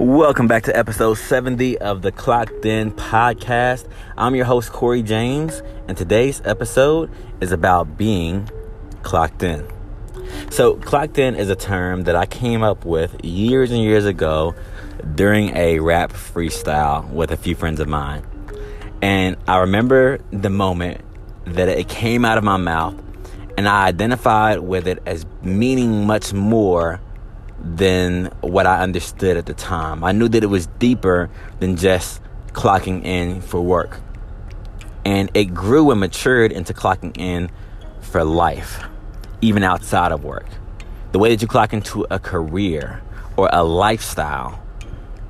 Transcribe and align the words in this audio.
Welcome 0.00 0.46
back 0.46 0.62
to 0.62 0.76
episode 0.76 1.14
70 1.14 1.78
of 1.78 2.02
the 2.02 2.12
Clocked 2.12 2.64
In 2.64 2.92
podcast. 2.92 3.88
I'm 4.16 4.36
your 4.36 4.44
host, 4.44 4.70
Corey 4.70 5.02
James, 5.02 5.60
and 5.88 5.98
today's 5.98 6.40
episode 6.44 7.10
is 7.40 7.50
about 7.50 7.98
being 7.98 8.48
clocked 9.02 9.42
in. 9.42 9.66
So, 10.50 10.76
clocked 10.76 11.18
in 11.18 11.34
is 11.34 11.50
a 11.50 11.56
term 11.56 12.04
that 12.04 12.14
I 12.14 12.26
came 12.26 12.62
up 12.62 12.84
with 12.84 13.24
years 13.24 13.72
and 13.72 13.82
years 13.82 14.04
ago 14.04 14.54
during 15.16 15.56
a 15.56 15.80
rap 15.80 16.12
freestyle 16.12 17.10
with 17.10 17.32
a 17.32 17.36
few 17.36 17.56
friends 17.56 17.80
of 17.80 17.88
mine. 17.88 18.24
And 19.02 19.34
I 19.48 19.56
remember 19.56 20.20
the 20.30 20.50
moment 20.50 21.00
that 21.44 21.68
it 21.68 21.88
came 21.88 22.24
out 22.24 22.38
of 22.38 22.44
my 22.44 22.56
mouth, 22.56 22.94
and 23.56 23.68
I 23.68 23.88
identified 23.88 24.60
with 24.60 24.86
it 24.86 25.02
as 25.06 25.26
meaning 25.42 26.06
much 26.06 26.32
more 26.32 27.00
than 27.60 28.26
what 28.40 28.66
I 28.66 28.80
understood 28.80 29.36
at 29.36 29.46
the 29.46 29.54
time. 29.54 30.04
I 30.04 30.12
knew 30.12 30.28
that 30.28 30.42
it 30.42 30.48
was 30.48 30.66
deeper 30.78 31.30
than 31.60 31.76
just 31.76 32.20
clocking 32.52 33.04
in 33.04 33.40
for 33.40 33.60
work. 33.60 34.00
And 35.04 35.30
it 35.34 35.46
grew 35.54 35.90
and 35.90 36.00
matured 36.00 36.52
into 36.52 36.74
clocking 36.74 37.16
in 37.18 37.50
for 38.00 38.24
life, 38.24 38.82
even 39.40 39.62
outside 39.62 40.12
of 40.12 40.24
work. 40.24 40.46
The 41.12 41.18
way 41.18 41.30
that 41.30 41.40
you 41.40 41.48
clock 41.48 41.72
into 41.72 42.06
a 42.10 42.18
career 42.18 43.02
or 43.36 43.48
a 43.52 43.64
lifestyle 43.64 44.62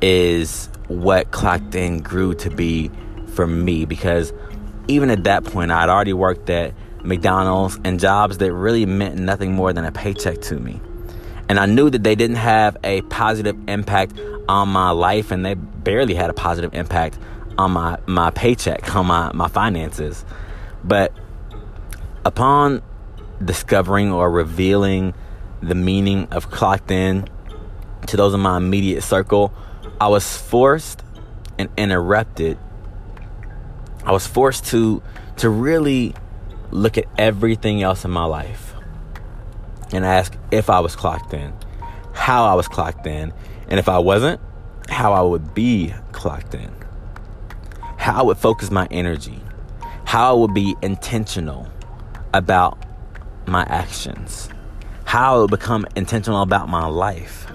is 0.00 0.68
what 0.88 1.30
clocked 1.30 1.74
in 1.74 2.00
grew 2.00 2.34
to 2.34 2.50
be 2.50 2.90
for 3.34 3.46
me 3.46 3.84
because 3.84 4.32
even 4.88 5.10
at 5.10 5.24
that 5.24 5.44
point, 5.44 5.70
I'd 5.70 5.88
already 5.88 6.14
worked 6.14 6.48
at 6.50 6.74
McDonald's 7.04 7.78
and 7.84 8.00
jobs 8.00 8.38
that 8.38 8.52
really 8.52 8.86
meant 8.86 9.16
nothing 9.16 9.52
more 9.52 9.72
than 9.72 9.84
a 9.84 9.92
paycheck 9.92 10.40
to 10.42 10.58
me. 10.58 10.80
And 11.48 11.58
I 11.58 11.66
knew 11.66 11.88
that 11.88 12.02
they 12.02 12.14
didn't 12.14 12.36
have 12.36 12.76
a 12.84 13.00
positive 13.02 13.56
impact 13.68 14.18
on 14.48 14.68
my 14.68 14.90
life 14.90 15.30
and 15.30 15.44
they 15.44 15.54
barely 15.54 16.14
had 16.14 16.30
a 16.30 16.34
positive 16.34 16.74
impact 16.74 17.18
on 17.56 17.72
my, 17.72 17.98
my 18.06 18.30
paycheck, 18.30 18.94
on 18.96 19.06
my, 19.06 19.32
my 19.32 19.48
finances. 19.48 20.24
But 20.84 21.12
upon 22.24 22.82
discovering 23.42 24.12
or 24.12 24.30
revealing 24.30 25.14
the 25.62 25.74
meaning 25.74 26.28
of 26.30 26.50
clocked 26.50 26.90
in 26.90 27.28
to 28.06 28.16
those 28.16 28.34
in 28.34 28.40
my 28.40 28.56
immediate 28.56 29.02
circle, 29.02 29.52
I 30.00 30.08
was 30.08 30.36
forced 30.36 31.02
and 31.58 31.68
interrupted. 31.76 32.58
I 34.04 34.12
was 34.12 34.26
forced 34.26 34.66
to 34.66 35.02
to 35.38 35.48
really 35.48 36.14
look 36.70 36.98
at 36.98 37.04
everything 37.16 37.82
else 37.82 38.04
in 38.04 38.10
my 38.10 38.24
life 38.24 38.74
and 39.92 40.04
ask 40.04 40.36
if 40.50 40.70
I 40.70 40.80
was 40.80 40.94
clocked 40.96 41.32
in, 41.34 41.52
how 42.12 42.44
I 42.44 42.54
was 42.54 42.68
clocked 42.68 43.06
in, 43.06 43.32
and 43.68 43.78
if 43.78 43.88
I 43.88 43.98
wasn't, 43.98 44.40
how 44.88 45.12
I 45.12 45.22
would 45.22 45.54
be 45.54 45.94
clocked 46.12 46.54
in, 46.54 46.70
how 47.96 48.20
I 48.20 48.22
would 48.22 48.38
focus 48.38 48.70
my 48.70 48.86
energy, 48.90 49.40
how 50.04 50.30
I 50.30 50.38
would 50.40 50.54
be 50.54 50.76
intentional 50.82 51.68
about 52.32 52.84
my 53.46 53.62
actions, 53.64 54.48
how 55.04 55.36
I 55.36 55.40
would 55.40 55.50
become 55.50 55.86
intentional 55.96 56.42
about 56.42 56.68
my 56.68 56.86
life. 56.86 57.50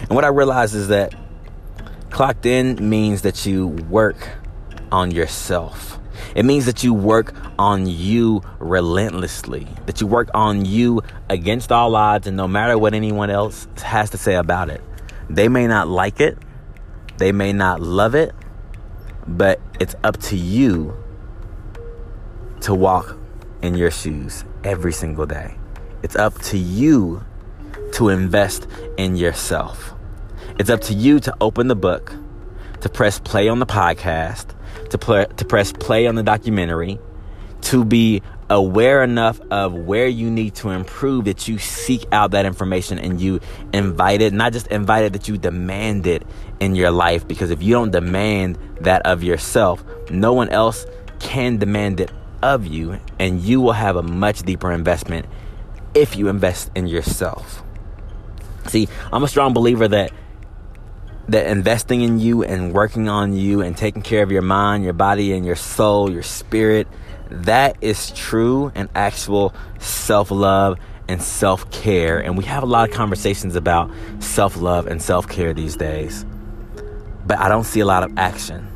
And 0.00 0.10
what 0.10 0.24
I 0.24 0.28
realized 0.28 0.74
is 0.74 0.88
that 0.88 1.14
clocked 2.10 2.46
in 2.46 2.88
means 2.88 3.22
that 3.22 3.44
you 3.46 3.68
work 3.68 4.28
on 4.90 5.10
yourself. 5.10 5.98
It 6.34 6.44
means 6.44 6.66
that 6.66 6.82
you 6.84 6.94
work 6.94 7.34
on 7.58 7.86
you 7.86 8.42
relentlessly, 8.58 9.66
that 9.86 10.00
you 10.00 10.06
work 10.06 10.30
on 10.34 10.64
you 10.64 11.02
against 11.28 11.72
all 11.72 11.96
odds 11.96 12.26
and 12.26 12.36
no 12.36 12.48
matter 12.48 12.78
what 12.78 12.94
anyone 12.94 13.30
else 13.30 13.66
has 13.82 14.10
to 14.10 14.18
say 14.18 14.34
about 14.34 14.70
it. 14.70 14.80
They 15.30 15.48
may 15.48 15.66
not 15.66 15.88
like 15.88 16.20
it, 16.20 16.38
they 17.18 17.32
may 17.32 17.52
not 17.52 17.80
love 17.80 18.14
it, 18.14 18.34
but 19.26 19.60
it's 19.80 19.94
up 20.04 20.16
to 20.18 20.36
you 20.36 20.96
to 22.60 22.74
walk 22.74 23.16
in 23.62 23.74
your 23.74 23.90
shoes 23.90 24.44
every 24.64 24.92
single 24.92 25.26
day. 25.26 25.56
It's 26.02 26.16
up 26.16 26.40
to 26.42 26.58
you 26.58 27.24
to 27.94 28.08
invest 28.08 28.66
in 28.96 29.16
yourself. 29.16 29.94
It's 30.58 30.70
up 30.70 30.80
to 30.82 30.94
you 30.94 31.20
to 31.20 31.34
open 31.40 31.68
the 31.68 31.76
book, 31.76 32.14
to 32.80 32.88
press 32.88 33.18
play 33.18 33.48
on 33.48 33.58
the 33.58 33.66
podcast, 33.66 34.54
to, 34.90 34.98
pl- 34.98 35.26
to 35.26 35.44
press 35.44 35.72
play 35.72 36.06
on 36.06 36.14
the 36.14 36.22
documentary, 36.22 36.98
to 37.62 37.84
be 37.84 38.22
aware 38.50 39.02
enough 39.02 39.40
of 39.50 39.74
where 39.74 40.06
you 40.06 40.30
need 40.30 40.54
to 40.54 40.70
improve 40.70 41.26
that 41.26 41.48
you 41.48 41.58
seek 41.58 42.06
out 42.12 42.30
that 42.30 42.46
information 42.46 42.98
and 42.98 43.20
you 43.20 43.40
invite 43.72 44.22
it, 44.22 44.32
not 44.32 44.52
just 44.52 44.66
invite 44.68 45.04
it, 45.04 45.12
that 45.12 45.28
you 45.28 45.36
demand 45.36 46.06
it 46.06 46.22
in 46.60 46.74
your 46.74 46.90
life. 46.90 47.28
Because 47.28 47.50
if 47.50 47.62
you 47.62 47.74
don't 47.74 47.90
demand 47.90 48.58
that 48.80 49.02
of 49.04 49.22
yourself, 49.22 49.84
no 50.10 50.32
one 50.32 50.48
else 50.48 50.86
can 51.18 51.58
demand 51.58 52.00
it 52.00 52.10
of 52.42 52.66
you, 52.66 52.98
and 53.18 53.40
you 53.40 53.60
will 53.60 53.72
have 53.72 53.96
a 53.96 54.02
much 54.02 54.42
deeper 54.42 54.70
investment 54.72 55.26
if 55.94 56.16
you 56.16 56.28
invest 56.28 56.70
in 56.74 56.86
yourself. 56.86 57.62
See, 58.66 58.88
I'm 59.12 59.24
a 59.24 59.28
strong 59.28 59.54
believer 59.54 59.88
that 59.88 60.12
that 61.28 61.46
investing 61.46 62.00
in 62.00 62.18
you 62.18 62.42
and 62.42 62.72
working 62.72 63.08
on 63.08 63.34
you 63.34 63.60
and 63.60 63.76
taking 63.76 64.02
care 64.02 64.22
of 64.22 64.32
your 64.32 64.42
mind, 64.42 64.84
your 64.84 64.94
body, 64.94 65.32
and 65.32 65.44
your 65.44 65.56
soul, 65.56 66.10
your 66.10 66.22
spirit, 66.22 66.88
that 67.30 67.76
is 67.82 68.10
true 68.12 68.72
and 68.74 68.88
actual 68.94 69.54
self 69.78 70.30
love 70.30 70.78
and 71.06 71.22
self 71.22 71.70
care. 71.70 72.18
And 72.18 72.36
we 72.36 72.44
have 72.44 72.62
a 72.62 72.66
lot 72.66 72.88
of 72.88 72.94
conversations 72.94 73.56
about 73.56 73.90
self 74.20 74.56
love 74.56 74.86
and 74.86 75.02
self 75.02 75.28
care 75.28 75.52
these 75.52 75.76
days. 75.76 76.24
But 77.26 77.38
I 77.38 77.48
don't 77.48 77.64
see 77.64 77.80
a 77.80 77.86
lot 77.86 78.02
of 78.02 78.16
action. 78.16 78.66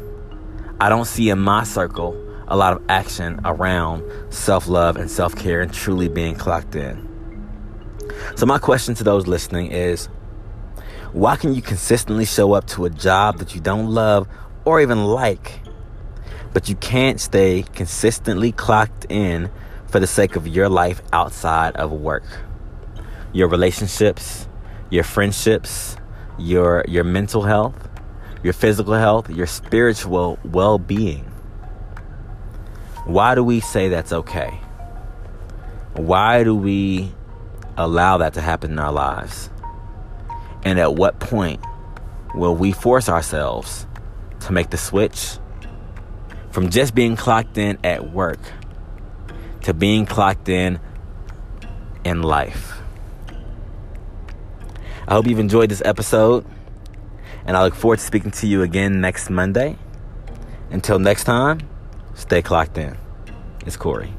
I 0.78 0.88
don't 0.88 1.06
see 1.06 1.30
in 1.30 1.38
my 1.38 1.64
circle 1.64 2.19
a 2.48 2.56
lot 2.56 2.74
of 2.74 2.82
action 2.88 3.40
around 3.46 4.04
self 4.30 4.69
love 4.69 4.96
and 4.96 5.10
self 5.10 5.34
care 5.34 5.62
and 5.62 5.72
truly 5.72 6.08
being 6.08 6.34
clocked 6.34 6.74
in. 6.74 7.08
So, 8.36 8.44
my 8.44 8.58
question 8.58 8.94
to 8.96 9.04
those 9.04 9.26
listening 9.26 9.70
is 9.70 10.08
why 11.12 11.36
can 11.36 11.54
you 11.54 11.60
consistently 11.60 12.24
show 12.24 12.54
up 12.54 12.66
to 12.68 12.86
a 12.86 12.90
job 12.90 13.38
that 13.38 13.54
you 13.54 13.60
don't 13.60 13.90
love 13.90 14.26
or 14.64 14.80
even 14.80 15.04
like, 15.04 15.60
but 16.54 16.70
you 16.70 16.74
can't 16.76 17.20
stay 17.20 17.64
consistently 17.74 18.50
clocked 18.50 19.06
in 19.10 19.50
for 19.88 20.00
the 20.00 20.06
sake 20.06 20.36
of 20.36 20.48
your 20.48 20.70
life 20.70 21.02
outside 21.12 21.76
of 21.76 21.92
work? 21.92 22.24
Your 23.34 23.48
relationships, 23.48 24.48
your 24.88 25.04
friendships, 25.04 25.96
your 26.38 26.82
your 26.88 27.04
mental 27.04 27.42
health, 27.42 27.90
your 28.42 28.54
physical 28.54 28.94
health, 28.94 29.28
your 29.28 29.46
spiritual 29.46 30.38
well-being. 30.44 31.24
Why 33.04 33.34
do 33.34 33.44
we 33.44 33.60
say 33.60 33.90
that's 33.90 34.12
okay? 34.12 34.60
Why 35.94 36.42
do 36.42 36.54
we 36.54 37.12
allow 37.76 38.16
that 38.16 38.32
to 38.34 38.40
happen 38.40 38.72
in 38.72 38.78
our 38.78 38.92
lives? 38.92 39.50
And 40.64 40.78
at 40.78 40.94
what 40.94 41.18
point 41.18 41.60
will 42.34 42.54
we 42.54 42.72
force 42.72 43.08
ourselves 43.08 43.86
to 44.40 44.52
make 44.52 44.70
the 44.70 44.76
switch 44.76 45.38
from 46.50 46.70
just 46.70 46.94
being 46.94 47.16
clocked 47.16 47.58
in 47.58 47.78
at 47.84 48.10
work 48.10 48.40
to 49.62 49.74
being 49.74 50.06
clocked 50.06 50.48
in 50.48 50.80
in 52.04 52.22
life? 52.22 52.78
I 55.06 55.14
hope 55.14 55.26
you've 55.26 55.40
enjoyed 55.40 55.68
this 55.68 55.82
episode, 55.84 56.46
and 57.44 57.56
I 57.56 57.64
look 57.64 57.74
forward 57.74 57.98
to 57.98 58.04
speaking 58.04 58.30
to 58.30 58.46
you 58.46 58.62
again 58.62 59.00
next 59.00 59.30
Monday. 59.30 59.76
Until 60.70 60.98
next 60.98 61.24
time, 61.24 61.60
stay 62.14 62.40
clocked 62.40 62.78
in. 62.78 62.96
It's 63.66 63.76
Corey. 63.76 64.14